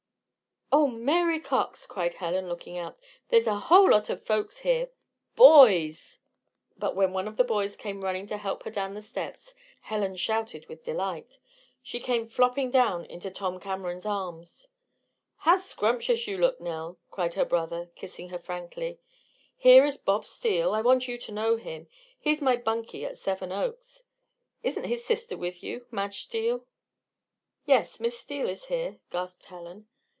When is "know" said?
21.33-21.57